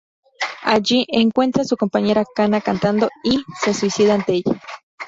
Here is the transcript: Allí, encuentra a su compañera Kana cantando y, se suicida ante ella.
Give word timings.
Allí, 0.63 1.05
encuentra 1.09 1.61
a 1.61 1.65
su 1.65 1.77
compañera 1.77 2.23
Kana 2.35 2.59
cantando 2.61 3.07
y, 3.23 3.43
se 3.63 3.75
suicida 3.75 4.15
ante 4.15 4.33
ella. 4.33 4.59